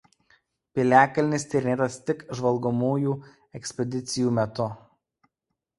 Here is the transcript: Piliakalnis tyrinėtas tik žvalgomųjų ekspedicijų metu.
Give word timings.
Piliakalnis 0.77 1.45
tyrinėtas 1.51 1.97
tik 2.09 2.25
žvalgomųjų 2.41 3.15
ekspedicijų 3.61 4.35
metu. 4.41 4.71